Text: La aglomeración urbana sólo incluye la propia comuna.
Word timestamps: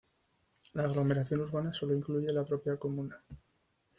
La 0.73 0.85
aglomeración 0.85 1.41
urbana 1.41 1.71
sólo 1.71 1.93
incluye 1.93 2.33
la 2.33 2.43
propia 2.43 2.75
comuna. 2.75 3.21